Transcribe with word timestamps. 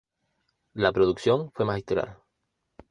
La 0.73 0.91
producción 0.91 1.51
fue 1.51 1.63
"magistral". 1.63 2.17